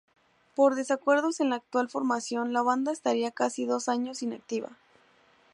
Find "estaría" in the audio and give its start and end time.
2.91-3.29